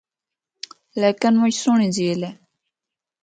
لیکن 1.01 1.33
مُچ 1.39 1.53
سہنڑی 1.61 1.87
جھیل 1.95 2.21
ہے۔ 2.27 2.31